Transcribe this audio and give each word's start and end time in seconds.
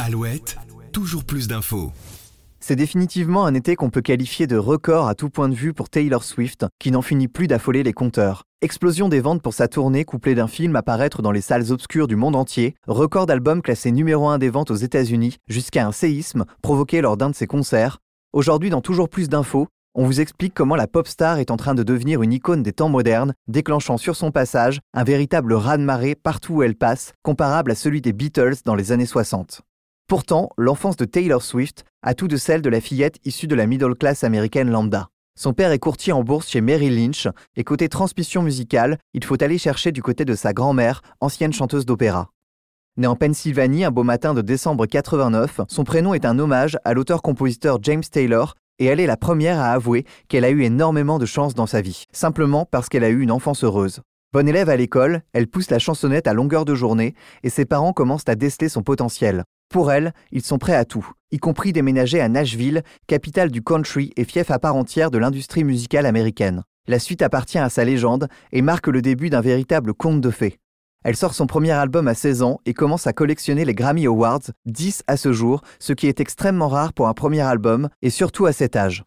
Alouette, 0.00 0.56
toujours 0.92 1.24
plus 1.24 1.48
d'infos. 1.48 1.92
C'est 2.60 2.76
définitivement 2.76 3.44
un 3.44 3.54
été 3.54 3.76
qu'on 3.76 3.90
peut 3.90 4.00
qualifier 4.00 4.46
de 4.46 4.56
record 4.56 5.08
à 5.08 5.14
tout 5.14 5.30
point 5.30 5.48
de 5.48 5.54
vue 5.54 5.74
pour 5.74 5.88
Taylor 5.88 6.24
Swift, 6.24 6.66
qui 6.78 6.90
n'en 6.90 7.02
finit 7.02 7.28
plus 7.28 7.46
d'affoler 7.46 7.82
les 7.82 7.92
compteurs. 7.92 8.44
Explosion 8.62 9.08
des 9.08 9.20
ventes 9.20 9.42
pour 9.42 9.54
sa 9.54 9.68
tournée 9.68 10.04
couplée 10.04 10.34
d'un 10.34 10.48
film 10.48 10.74
à 10.76 10.82
paraître 10.82 11.22
dans 11.22 11.32
les 11.32 11.40
salles 11.40 11.72
obscures 11.72 12.08
du 12.08 12.16
monde 12.16 12.36
entier, 12.36 12.74
record 12.86 13.26
d'albums 13.26 13.62
classé 13.62 13.92
numéro 13.92 14.28
1 14.28 14.38
des 14.38 14.48
ventes 14.48 14.70
aux 14.70 14.76
États-Unis, 14.76 15.36
jusqu'à 15.48 15.86
un 15.86 15.92
séisme 15.92 16.44
provoqué 16.62 17.00
lors 17.00 17.16
d'un 17.16 17.30
de 17.30 17.34
ses 17.34 17.46
concerts. 17.46 17.98
Aujourd'hui, 18.32 18.70
dans 18.70 18.80
toujours 18.80 19.08
plus 19.08 19.28
d'infos, 19.28 19.68
on 19.94 20.06
vous 20.06 20.20
explique 20.20 20.54
comment 20.54 20.74
la 20.74 20.88
pop 20.88 21.06
star 21.06 21.38
est 21.38 21.52
en 21.52 21.56
train 21.56 21.74
de 21.74 21.84
devenir 21.84 22.22
une 22.22 22.32
icône 22.32 22.62
des 22.62 22.72
temps 22.72 22.88
modernes, 22.88 23.32
déclenchant 23.46 23.96
sur 23.96 24.16
son 24.16 24.32
passage 24.32 24.80
un 24.92 25.04
véritable 25.04 25.54
raz-de-marée 25.54 26.16
partout 26.16 26.54
où 26.54 26.62
elle 26.62 26.74
passe, 26.74 27.12
comparable 27.22 27.70
à 27.70 27.76
celui 27.76 28.00
des 28.00 28.12
Beatles 28.12 28.56
dans 28.64 28.74
les 28.74 28.90
années 28.90 29.06
60. 29.06 29.62
Pourtant, 30.08 30.50
l'enfance 30.58 30.96
de 30.96 31.04
Taylor 31.04 31.42
Swift 31.42 31.84
a 32.02 32.14
tout 32.14 32.28
de 32.28 32.36
celle 32.36 32.60
de 32.60 32.68
la 32.68 32.80
fillette 32.80 33.18
issue 33.24 33.46
de 33.46 33.54
la 33.54 33.66
middle 33.66 33.94
class 33.94 34.24
américaine 34.24 34.70
lambda. 34.70 35.08
Son 35.36 35.52
père 35.52 35.72
est 35.72 35.78
courtier 35.78 36.12
en 36.12 36.22
bourse 36.22 36.48
chez 36.48 36.60
Merrill 36.60 36.96
Lynch, 36.96 37.28
et 37.56 37.64
côté 37.64 37.88
transmission 37.88 38.42
musicale, 38.42 38.98
il 39.14 39.24
faut 39.24 39.42
aller 39.42 39.58
chercher 39.58 39.92
du 39.92 40.02
côté 40.02 40.24
de 40.24 40.34
sa 40.34 40.52
grand-mère, 40.52 41.02
ancienne 41.20 41.52
chanteuse 41.52 41.86
d'opéra. 41.86 42.30
Née 42.96 43.08
en 43.08 43.16
Pennsylvanie 43.16 43.84
un 43.84 43.90
beau 43.90 44.04
matin 44.04 44.34
de 44.34 44.42
décembre 44.42 44.86
89, 44.86 45.62
son 45.68 45.82
prénom 45.82 46.14
est 46.14 46.24
un 46.24 46.38
hommage 46.38 46.78
à 46.84 46.94
l'auteur-compositeur 46.94 47.78
James 47.82 48.04
Taylor, 48.08 48.54
et 48.78 48.86
elle 48.86 49.00
est 49.00 49.06
la 49.06 49.16
première 49.16 49.60
à 49.60 49.72
avouer 49.72 50.04
qu'elle 50.28 50.44
a 50.44 50.50
eu 50.50 50.62
énormément 50.62 51.18
de 51.18 51.26
chance 51.26 51.54
dans 51.54 51.66
sa 51.66 51.80
vie, 51.80 52.04
simplement 52.12 52.66
parce 52.70 52.88
qu'elle 52.88 53.04
a 53.04 53.08
eu 53.08 53.20
une 53.20 53.30
enfance 53.30 53.64
heureuse. 53.64 54.00
Bonne 54.32 54.48
élève 54.48 54.68
à 54.68 54.76
l'école, 54.76 55.22
elle 55.32 55.46
pousse 55.46 55.70
la 55.70 55.78
chansonnette 55.78 56.26
à 56.26 56.32
longueur 56.32 56.64
de 56.64 56.74
journée 56.74 57.14
et 57.44 57.50
ses 57.50 57.64
parents 57.64 57.92
commencent 57.92 58.28
à 58.28 58.34
déceler 58.34 58.68
son 58.68 58.82
potentiel. 58.82 59.44
Pour 59.68 59.92
elle, 59.92 60.12
ils 60.32 60.42
sont 60.42 60.58
prêts 60.58 60.74
à 60.74 60.84
tout, 60.84 61.08
y 61.30 61.38
compris 61.38 61.72
déménager 61.72 62.20
à 62.20 62.28
Nashville, 62.28 62.82
capitale 63.06 63.50
du 63.50 63.62
country 63.62 64.12
et 64.16 64.24
fief 64.24 64.50
à 64.50 64.58
part 64.58 64.76
entière 64.76 65.10
de 65.10 65.18
l'industrie 65.18 65.64
musicale 65.64 66.06
américaine. 66.06 66.62
La 66.86 66.98
suite 66.98 67.22
appartient 67.22 67.58
à 67.58 67.70
sa 67.70 67.84
légende 67.84 68.28
et 68.52 68.60
marque 68.60 68.88
le 68.88 69.02
début 69.02 69.30
d'un 69.30 69.40
véritable 69.40 69.94
conte 69.94 70.20
de 70.20 70.30
fées. 70.30 70.58
Elle 71.04 71.16
sort 71.16 71.34
son 71.34 71.46
premier 71.46 71.72
album 71.72 72.08
à 72.08 72.14
16 72.14 72.40
ans 72.40 72.60
et 72.64 72.72
commence 72.72 73.06
à 73.06 73.12
collectionner 73.12 73.66
les 73.66 73.74
Grammy 73.74 74.06
Awards, 74.06 74.40
10 74.64 75.02
à 75.06 75.18
ce 75.18 75.34
jour, 75.34 75.60
ce 75.78 75.92
qui 75.92 76.06
est 76.06 76.18
extrêmement 76.18 76.68
rare 76.68 76.94
pour 76.94 77.08
un 77.08 77.12
premier 77.12 77.42
album, 77.42 77.90
et 78.00 78.08
surtout 78.08 78.46
à 78.46 78.54
cet 78.54 78.74
âge. 78.74 79.04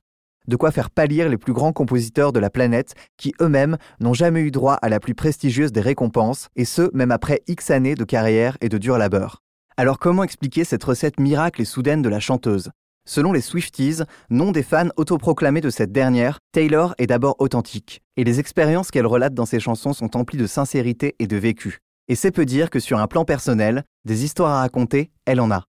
De 0.48 0.56
quoi 0.56 0.70
faire 0.70 0.92
pâlir 0.92 1.28
les 1.28 1.38
plus 1.38 1.54
grands 1.54 1.74
compositeurs 1.74 2.32
de 2.32 2.40
la 2.40 2.52
planète 2.52 2.94
qui 3.18 3.34
eux-mêmes 3.42 3.78
n'ont 4.00 4.14
jamais 4.14 4.42
eu 4.42 4.52
droit 4.52 4.76
à 4.76 4.90
la 4.90 5.00
plus 5.00 5.16
prestigieuse 5.16 5.72
des 5.72 5.82
récompenses, 5.82 6.50
et 6.56 6.66
ce, 6.66 6.92
même 6.94 7.12
après 7.12 7.42
X 7.48 7.72
années 7.72 7.96
de 7.96 8.04
carrière 8.04 8.58
et 8.62 8.70
de 8.70 8.78
dur 8.78 9.00
labeur. 9.00 9.42
Alors 9.76 9.98
comment 9.98 10.24
expliquer 10.24 10.66
cette 10.66 10.84
recette 10.84 11.20
miracle 11.20 11.64
et 11.64 11.66
soudaine 11.66 12.04
de 12.04 12.10
la 12.10 12.20
chanteuse? 12.20 12.70
Selon 13.06 13.34
les 13.34 13.42
Swifties, 13.42 14.04
nom 14.30 14.52
des 14.52 14.64
fans 14.64 14.90
autoproclamés 14.98 15.62
de 15.62 15.70
cette 15.72 15.92
dernière, 15.92 16.40
Taylor 16.52 16.94
est 17.00 17.08
d'abord 17.08 17.38
authentique, 17.40 18.04
et 18.18 18.24
les 18.24 18.40
expériences 18.40 18.92
qu'elle 18.92 19.08
relate 19.08 19.34
dans 19.34 19.46
ses 19.48 19.60
chansons 19.60 19.94
sont 19.94 20.16
emplies 20.16 20.38
de 20.38 20.46
sincérité 20.46 21.16
et 21.18 21.26
de 21.26 21.38
vécu. 21.38 21.80
Et 22.10 22.16
c'est 22.16 22.32
peu 22.32 22.46
dire 22.46 22.70
que 22.70 22.80
sur 22.80 23.00
un 23.00 23.08
plan 23.08 23.26
personnel, 23.26 23.84
des 24.06 24.24
histoires 24.24 24.52
à 24.52 24.62
raconter, 24.62 25.12
elle 25.26 25.42
en 25.42 25.52
a. 25.52 25.66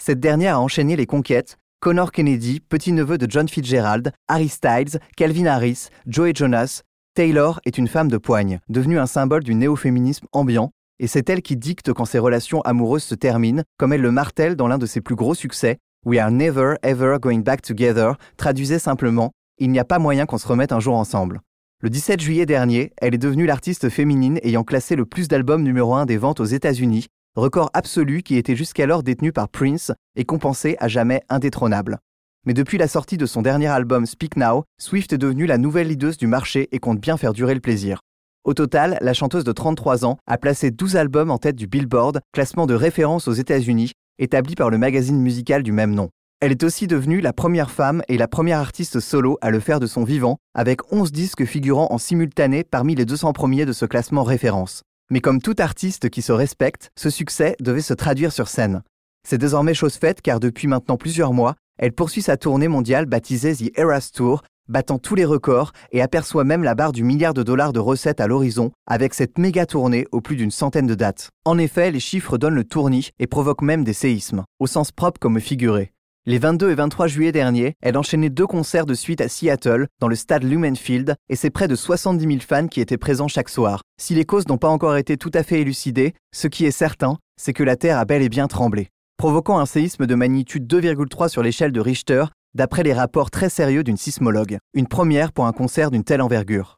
Cette 0.00 0.20
dernière 0.20 0.56
a 0.56 0.60
enchaîné 0.60 0.96
les 0.96 1.06
conquêtes, 1.06 1.56
Connor 1.80 2.12
Kennedy, 2.12 2.60
petit-neveu 2.60 3.18
de 3.18 3.30
John 3.30 3.48
Fitzgerald, 3.48 4.12
Harry 4.28 4.48
Styles, 4.48 5.00
Calvin 5.16 5.46
Harris, 5.46 5.88
Joey 6.06 6.32
Jonas. 6.34 6.82
Taylor 7.14 7.60
est 7.64 7.78
une 7.78 7.88
femme 7.88 8.10
de 8.10 8.18
poigne, 8.18 8.60
devenue 8.68 8.98
un 8.98 9.06
symbole 9.06 9.42
du 9.42 9.54
néo-féminisme 9.54 10.26
ambiant, 10.32 10.70
et 11.00 11.06
c'est 11.06 11.30
elle 11.30 11.42
qui 11.42 11.56
dicte 11.56 11.92
quand 11.92 12.04
ses 12.04 12.18
relations 12.18 12.60
amoureuses 12.62 13.04
se 13.04 13.14
terminent, 13.14 13.62
comme 13.76 13.92
elle 13.92 14.02
le 14.02 14.10
martèle 14.12 14.56
dans 14.56 14.68
l'un 14.68 14.78
de 14.78 14.86
ses 14.86 15.00
plus 15.00 15.14
gros 15.16 15.34
succès, 15.34 15.78
We 16.04 16.20
are 16.20 16.30
never 16.30 16.76
ever 16.82 17.16
going 17.20 17.40
back 17.40 17.62
together, 17.62 18.12
traduisait 18.36 18.78
simplement 18.78 19.32
Il 19.58 19.70
n'y 19.70 19.80
a 19.80 19.84
pas 19.84 19.98
moyen 19.98 20.26
qu'on 20.26 20.38
se 20.38 20.46
remette 20.46 20.72
un 20.72 20.80
jour 20.80 20.96
ensemble. 20.96 21.40
Le 21.80 21.90
17 21.90 22.20
juillet 22.20 22.44
dernier, 22.44 22.92
elle 22.96 23.14
est 23.14 23.18
devenue 23.18 23.46
l'artiste 23.46 23.88
féminine 23.88 24.40
ayant 24.42 24.64
classé 24.64 24.96
le 24.96 25.06
plus 25.06 25.28
d'albums 25.28 25.62
numéro 25.62 25.94
1 25.94 26.06
des 26.06 26.16
ventes 26.16 26.40
aux 26.40 26.44
États-Unis, 26.44 27.06
record 27.36 27.70
absolu 27.72 28.24
qui 28.24 28.36
était 28.36 28.56
jusqu'alors 28.56 29.04
détenu 29.04 29.30
par 29.30 29.48
Prince 29.48 29.92
et 30.16 30.24
compensé 30.24 30.74
à 30.80 30.88
jamais 30.88 31.22
indétrônable. 31.28 31.98
Mais 32.44 32.52
depuis 32.52 32.78
la 32.78 32.88
sortie 32.88 33.16
de 33.16 33.26
son 33.26 33.42
dernier 33.42 33.68
album 33.68 34.06
Speak 34.06 34.36
Now, 34.36 34.64
Swift 34.80 35.12
est 35.12 35.18
devenue 35.18 35.46
la 35.46 35.56
nouvelle 35.56 35.86
leaduse 35.86 36.16
du 36.16 36.26
marché 36.26 36.66
et 36.72 36.80
compte 36.80 36.98
bien 36.98 37.16
faire 37.16 37.32
durer 37.32 37.54
le 37.54 37.60
plaisir. 37.60 38.00
Au 38.42 38.54
total, 38.54 38.98
la 39.00 39.14
chanteuse 39.14 39.44
de 39.44 39.52
33 39.52 40.04
ans 40.04 40.18
a 40.26 40.36
placé 40.36 40.72
12 40.72 40.96
albums 40.96 41.30
en 41.30 41.38
tête 41.38 41.54
du 41.54 41.68
Billboard, 41.68 42.18
classement 42.32 42.66
de 42.66 42.74
référence 42.74 43.28
aux 43.28 43.32
États-Unis, 43.34 43.92
établi 44.18 44.56
par 44.56 44.70
le 44.70 44.78
magazine 44.78 45.20
musical 45.20 45.62
du 45.62 45.70
même 45.70 45.94
nom. 45.94 46.08
Elle 46.40 46.52
est 46.52 46.62
aussi 46.62 46.86
devenue 46.86 47.20
la 47.20 47.32
première 47.32 47.68
femme 47.68 48.02
et 48.06 48.16
la 48.16 48.28
première 48.28 48.60
artiste 48.60 49.00
solo 49.00 49.38
à 49.40 49.50
le 49.50 49.58
faire 49.58 49.80
de 49.80 49.88
son 49.88 50.04
vivant, 50.04 50.38
avec 50.54 50.92
11 50.92 51.10
disques 51.10 51.44
figurant 51.44 51.88
en 51.90 51.98
simultané 51.98 52.62
parmi 52.62 52.94
les 52.94 53.04
200 53.04 53.32
premiers 53.32 53.66
de 53.66 53.72
ce 53.72 53.86
classement 53.86 54.22
référence. 54.22 54.82
Mais 55.10 55.20
comme 55.20 55.42
tout 55.42 55.56
artiste 55.58 56.10
qui 56.10 56.22
se 56.22 56.30
respecte, 56.30 56.90
ce 56.96 57.10
succès 57.10 57.56
devait 57.58 57.80
se 57.80 57.92
traduire 57.92 58.32
sur 58.32 58.46
scène. 58.46 58.82
C'est 59.28 59.38
désormais 59.38 59.74
chose 59.74 59.96
faite 59.96 60.22
car 60.22 60.38
depuis 60.38 60.68
maintenant 60.68 60.96
plusieurs 60.96 61.32
mois, 61.32 61.56
elle 61.76 61.92
poursuit 61.92 62.22
sa 62.22 62.36
tournée 62.36 62.68
mondiale 62.68 63.06
baptisée 63.06 63.56
The 63.56 63.76
Eras 63.76 64.10
Tour, 64.14 64.44
battant 64.68 65.00
tous 65.00 65.16
les 65.16 65.24
records 65.24 65.72
et 65.90 66.02
aperçoit 66.02 66.44
même 66.44 66.62
la 66.62 66.76
barre 66.76 66.92
du 66.92 67.02
milliard 67.02 67.34
de 67.34 67.42
dollars 67.42 67.72
de 67.72 67.80
recettes 67.80 68.20
à 68.20 68.28
l'horizon 68.28 68.70
avec 68.86 69.12
cette 69.12 69.38
méga 69.38 69.66
tournée 69.66 70.06
au 70.12 70.20
plus 70.20 70.36
d'une 70.36 70.52
centaine 70.52 70.86
de 70.86 70.94
dates. 70.94 71.30
En 71.44 71.58
effet, 71.58 71.90
les 71.90 71.98
chiffres 71.98 72.38
donnent 72.38 72.54
le 72.54 72.64
tournis 72.64 73.10
et 73.18 73.26
provoquent 73.26 73.62
même 73.62 73.82
des 73.82 73.92
séismes, 73.92 74.44
au 74.60 74.68
sens 74.68 74.92
propre 74.92 75.18
comme 75.18 75.40
figuré. 75.40 75.90
Les 76.28 76.38
22 76.38 76.72
et 76.72 76.74
23 76.74 77.06
juillet 77.06 77.32
dernier, 77.32 77.74
elle 77.80 77.96
enchaînait 77.96 78.28
deux 78.28 78.46
concerts 78.46 78.84
de 78.84 78.92
suite 78.92 79.22
à 79.22 79.30
Seattle, 79.30 79.86
dans 79.98 80.08
le 80.08 80.14
stade 80.14 80.44
Lumenfield, 80.44 81.14
et 81.30 81.36
c'est 81.36 81.48
près 81.48 81.68
de 81.68 81.74
70 81.74 82.22
000 82.22 82.40
fans 82.46 82.68
qui 82.68 82.82
étaient 82.82 82.98
présents 82.98 83.28
chaque 83.28 83.48
soir. 83.48 83.80
Si 83.98 84.14
les 84.14 84.26
causes 84.26 84.46
n'ont 84.46 84.58
pas 84.58 84.68
encore 84.68 84.98
été 84.98 85.16
tout 85.16 85.30
à 85.32 85.42
fait 85.42 85.62
élucidées, 85.62 86.12
ce 86.34 86.46
qui 86.46 86.66
est 86.66 86.70
certain, 86.70 87.16
c'est 87.40 87.54
que 87.54 87.62
la 87.62 87.76
Terre 87.76 87.96
a 87.96 88.04
bel 88.04 88.20
et 88.20 88.28
bien 88.28 88.46
tremblé, 88.46 88.88
provoquant 89.16 89.58
un 89.58 89.64
séisme 89.64 90.04
de 90.04 90.14
magnitude 90.14 90.70
2,3 90.70 91.30
sur 91.30 91.42
l'échelle 91.42 91.72
de 91.72 91.80
Richter, 91.80 92.26
d'après 92.52 92.82
les 92.82 92.92
rapports 92.92 93.30
très 93.30 93.48
sérieux 93.48 93.82
d'une 93.82 93.96
sismologue, 93.96 94.58
une 94.74 94.86
première 94.86 95.32
pour 95.32 95.46
un 95.46 95.52
concert 95.52 95.90
d'une 95.90 96.04
telle 96.04 96.20
envergure. 96.20 96.76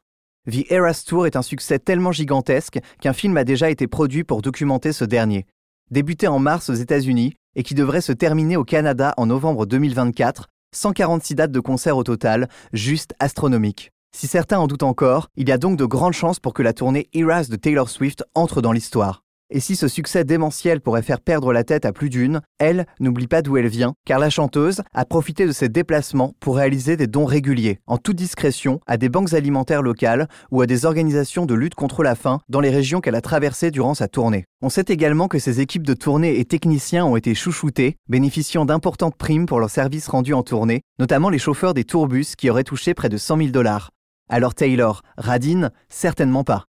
The 0.49 0.71
Eras 0.71 1.03
Tour 1.05 1.27
est 1.27 1.35
un 1.35 1.41
succès 1.41 1.77
tellement 1.77 2.13
gigantesque 2.13 2.79
qu'un 3.01 3.11
film 3.11 3.35
a 3.35 3.43
déjà 3.43 3.69
été 3.69 3.87
produit 3.87 4.23
pour 4.23 4.41
documenter 4.41 4.93
ce 4.93 5.03
dernier. 5.03 5.45
Débuté 5.89 6.27
en 6.29 6.39
mars 6.39 6.69
aux 6.69 6.73
États-Unis, 6.73 7.33
et 7.55 7.63
qui 7.63 7.75
devrait 7.75 8.01
se 8.01 8.11
terminer 8.11 8.57
au 8.57 8.63
Canada 8.63 9.13
en 9.17 9.25
novembre 9.25 9.65
2024, 9.65 10.47
146 10.73 11.35
dates 11.35 11.51
de 11.51 11.59
concert 11.59 11.97
au 11.97 12.03
total, 12.03 12.49
juste 12.73 13.13
astronomique. 13.19 13.91
Si 14.15 14.27
certains 14.27 14.59
en 14.59 14.67
doutent 14.67 14.83
encore, 14.83 15.29
il 15.37 15.47
y 15.47 15.51
a 15.51 15.57
donc 15.57 15.77
de 15.77 15.85
grandes 15.85 16.13
chances 16.13 16.39
pour 16.39 16.53
que 16.53 16.63
la 16.63 16.73
tournée 16.73 17.09
Eras 17.13 17.47
de 17.49 17.55
Taylor 17.55 17.89
Swift 17.89 18.23
entre 18.35 18.61
dans 18.61 18.73
l'histoire. 18.73 19.23
Et 19.53 19.59
si 19.59 19.75
ce 19.75 19.89
succès 19.89 20.23
démentiel 20.23 20.79
pourrait 20.79 21.01
faire 21.01 21.19
perdre 21.19 21.51
la 21.51 21.65
tête 21.65 21.85
à 21.85 21.91
plus 21.91 22.09
d'une, 22.09 22.39
elle 22.57 22.85
n'oublie 23.01 23.27
pas 23.27 23.41
d'où 23.41 23.57
elle 23.57 23.67
vient, 23.67 23.93
car 24.05 24.17
la 24.17 24.29
chanteuse 24.29 24.81
a 24.93 25.03
profité 25.03 25.45
de 25.45 25.51
ses 25.51 25.67
déplacements 25.67 26.33
pour 26.39 26.55
réaliser 26.55 26.95
des 26.95 27.07
dons 27.07 27.25
réguliers, 27.25 27.79
en 27.85 27.97
toute 27.97 28.15
discrétion, 28.15 28.79
à 28.87 28.95
des 28.95 29.09
banques 29.09 29.33
alimentaires 29.33 29.81
locales 29.81 30.29
ou 30.51 30.61
à 30.61 30.67
des 30.67 30.85
organisations 30.85 31.45
de 31.45 31.53
lutte 31.53 31.75
contre 31.75 32.01
la 32.01 32.15
faim 32.15 32.39
dans 32.47 32.61
les 32.61 32.69
régions 32.69 33.01
qu'elle 33.01 33.15
a 33.15 33.21
traversées 33.21 33.71
durant 33.71 33.93
sa 33.93 34.07
tournée. 34.07 34.45
On 34.61 34.69
sait 34.69 34.85
également 34.87 35.27
que 35.27 35.39
ses 35.39 35.59
équipes 35.59 35.85
de 35.85 35.95
tournée 35.95 36.39
et 36.39 36.45
techniciens 36.45 37.05
ont 37.05 37.17
été 37.17 37.35
chouchoutés, 37.35 37.97
bénéficiant 38.07 38.63
d'importantes 38.63 39.17
primes 39.17 39.47
pour 39.47 39.59
leurs 39.59 39.69
services 39.69 40.07
rendus 40.07 40.33
en 40.33 40.43
tournée, 40.43 40.81
notamment 40.97 41.29
les 41.29 41.39
chauffeurs 41.39 41.73
des 41.73 41.83
tourbus 41.83 42.37
qui 42.37 42.49
auraient 42.49 42.63
touché 42.63 42.93
près 42.93 43.09
de 43.09 43.17
100 43.17 43.37
000 43.37 43.49
dollars. 43.49 43.89
Alors 44.29 44.55
Taylor, 44.55 45.01
radine 45.17 45.71
Certainement 45.89 46.45
pas. 46.45 46.63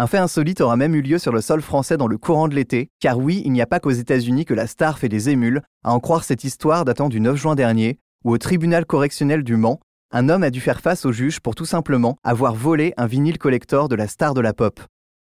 Un 0.00 0.06
fait 0.06 0.16
insolite 0.16 0.62
aura 0.62 0.78
même 0.78 0.94
eu 0.94 1.02
lieu 1.02 1.18
sur 1.18 1.30
le 1.30 1.42
sol 1.42 1.60
français 1.60 1.98
dans 1.98 2.06
le 2.06 2.16
courant 2.16 2.48
de 2.48 2.54
l'été, 2.54 2.88
car 3.00 3.18
oui, 3.18 3.42
il 3.44 3.52
n'y 3.52 3.60
a 3.60 3.66
pas 3.66 3.80
qu'aux 3.80 3.90
États-Unis 3.90 4.46
que 4.46 4.54
la 4.54 4.66
star 4.66 4.98
fait 4.98 5.10
des 5.10 5.28
émules, 5.28 5.60
à 5.84 5.92
en 5.92 6.00
croire 6.00 6.24
cette 6.24 6.42
histoire 6.42 6.86
datant 6.86 7.10
du 7.10 7.20
9 7.20 7.36
juin 7.36 7.54
dernier, 7.54 7.98
où 8.24 8.32
au 8.32 8.38
tribunal 8.38 8.86
correctionnel 8.86 9.44
du 9.44 9.56
Mans, 9.56 9.78
un 10.10 10.30
homme 10.30 10.42
a 10.42 10.48
dû 10.48 10.62
faire 10.62 10.80
face 10.80 11.04
au 11.04 11.12
juge 11.12 11.40
pour 11.40 11.54
tout 11.54 11.66
simplement 11.66 12.16
avoir 12.24 12.54
volé 12.54 12.94
un 12.96 13.06
vinyle 13.06 13.36
collector 13.36 13.90
de 13.90 13.94
la 13.94 14.08
star 14.08 14.32
de 14.32 14.40
la 14.40 14.54
pop. 14.54 14.80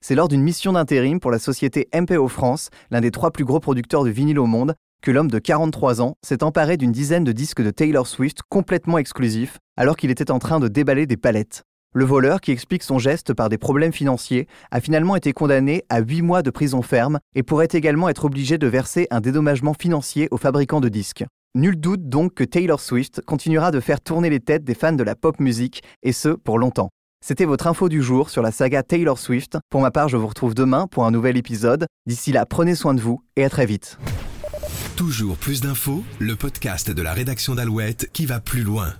C'est 0.02 0.14
lors 0.14 0.28
d'une 0.28 0.40
mission 0.40 0.72
d'intérim 0.72 1.20
pour 1.20 1.30
la 1.30 1.38
société 1.38 1.90
MPO 1.94 2.26
France, 2.28 2.70
l'un 2.90 3.02
des 3.02 3.10
trois 3.10 3.30
plus 3.30 3.44
gros 3.44 3.60
producteurs 3.60 4.04
de 4.04 4.10
vinyle 4.10 4.38
au 4.38 4.46
monde, 4.46 4.74
que 5.02 5.10
l'homme 5.10 5.30
de 5.30 5.38
43 5.38 6.00
ans 6.00 6.14
s'est 6.24 6.42
emparé 6.42 6.78
d'une 6.78 6.92
dizaine 6.92 7.24
de 7.24 7.32
disques 7.32 7.60
de 7.60 7.70
Taylor 7.70 8.06
Swift 8.06 8.38
complètement 8.48 8.96
exclusifs, 8.96 9.58
alors 9.76 9.98
qu'il 9.98 10.10
était 10.10 10.30
en 10.30 10.38
train 10.38 10.60
de 10.60 10.68
déballer 10.68 11.04
des 11.04 11.18
palettes. 11.18 11.62
Le 11.94 12.06
voleur, 12.06 12.40
qui 12.40 12.52
explique 12.52 12.82
son 12.82 12.98
geste 12.98 13.34
par 13.34 13.50
des 13.50 13.58
problèmes 13.58 13.92
financiers, 13.92 14.48
a 14.70 14.80
finalement 14.80 15.14
été 15.14 15.34
condamné 15.34 15.84
à 15.90 16.00
8 16.00 16.22
mois 16.22 16.40
de 16.42 16.48
prison 16.48 16.80
ferme 16.80 17.18
et 17.34 17.42
pourrait 17.42 17.68
également 17.70 18.08
être 18.08 18.24
obligé 18.24 18.56
de 18.56 18.66
verser 18.66 19.06
un 19.10 19.20
dédommagement 19.20 19.74
financier 19.74 20.26
aux 20.30 20.38
fabricants 20.38 20.80
de 20.80 20.88
disques. 20.88 21.24
Nul 21.54 21.78
doute 21.78 22.08
donc 22.08 22.32
que 22.32 22.44
Taylor 22.44 22.80
Swift 22.80 23.20
continuera 23.26 23.70
de 23.70 23.80
faire 23.80 24.00
tourner 24.00 24.30
les 24.30 24.40
têtes 24.40 24.64
des 24.64 24.74
fans 24.74 24.94
de 24.94 25.02
la 25.02 25.14
pop 25.14 25.38
musique, 25.38 25.82
et 26.02 26.12
ce, 26.12 26.30
pour 26.30 26.58
longtemps. 26.58 26.88
C'était 27.22 27.44
votre 27.44 27.66
info 27.66 27.90
du 27.90 28.02
jour 28.02 28.30
sur 28.30 28.40
la 28.40 28.52
saga 28.52 28.82
Taylor 28.82 29.18
Swift. 29.18 29.58
Pour 29.68 29.82
ma 29.82 29.90
part, 29.90 30.08
je 30.08 30.16
vous 30.16 30.26
retrouve 30.26 30.54
demain 30.54 30.86
pour 30.86 31.04
un 31.04 31.10
nouvel 31.10 31.36
épisode. 31.36 31.84
D'ici 32.06 32.32
là, 32.32 32.46
prenez 32.46 32.74
soin 32.74 32.94
de 32.94 33.02
vous 33.02 33.22
et 33.36 33.44
à 33.44 33.50
très 33.50 33.66
vite. 33.66 33.98
Toujours 34.96 35.36
plus 35.36 35.60
d'infos, 35.60 36.02
le 36.18 36.36
podcast 36.36 36.90
de 36.90 37.02
la 37.02 37.12
rédaction 37.12 37.54
d'Alouette 37.54 38.08
qui 38.14 38.24
va 38.24 38.40
plus 38.40 38.62
loin. 38.62 38.94